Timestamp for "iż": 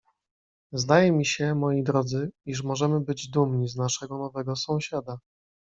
2.45-2.63